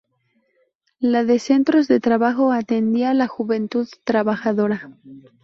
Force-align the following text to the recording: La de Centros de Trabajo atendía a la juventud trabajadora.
La 0.97 1.23
de 1.23 1.37
Centros 1.37 1.87
de 1.87 1.99
Trabajo 1.99 2.51
atendía 2.51 3.11
a 3.11 3.13
la 3.13 3.27
juventud 3.27 3.87
trabajadora. 4.03 4.89